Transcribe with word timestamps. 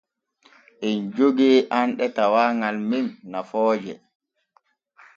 Em 0.87 0.99
jogee 1.15 1.59
anɗe 1.79 2.05
tawaagal 2.15 2.77
men 2.89 3.05
nafooje. 3.31 3.93